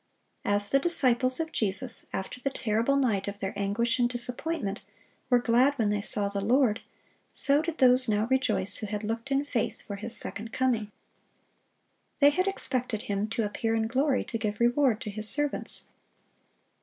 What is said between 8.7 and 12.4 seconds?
who had looked in faith for His second coming. They